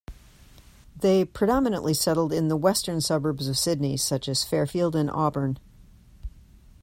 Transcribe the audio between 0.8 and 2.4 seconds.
They predominately settled